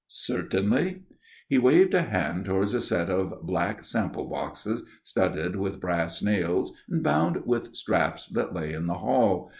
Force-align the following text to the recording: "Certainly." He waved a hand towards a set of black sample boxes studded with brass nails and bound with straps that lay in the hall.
"Certainly." 0.07 1.03
He 1.47 1.59
waved 1.59 1.93
a 1.93 2.01
hand 2.01 2.45
towards 2.45 2.73
a 2.73 2.81
set 2.81 3.11
of 3.11 3.43
black 3.43 3.83
sample 3.83 4.25
boxes 4.27 4.83
studded 5.03 5.55
with 5.57 5.79
brass 5.79 6.23
nails 6.23 6.73
and 6.89 7.03
bound 7.03 7.45
with 7.45 7.75
straps 7.75 8.25
that 8.29 8.51
lay 8.51 8.73
in 8.73 8.87
the 8.87 8.95
hall. 8.95 9.49